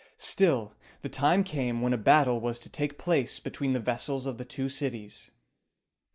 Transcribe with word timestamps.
Still 0.17 0.73
the 1.03 1.09
time 1.09 1.43
came 1.43 1.79
when 1.83 1.93
a 1.93 1.97
battle 1.99 2.39
was 2.41 2.57
to 2.61 2.71
take 2.71 2.97
place 2.97 3.39
between 3.39 3.73
the 3.73 3.79
vessels 3.79 4.25
of 4.25 4.39
the 4.39 4.45
two 4.45 4.67
cities. 4.67 5.29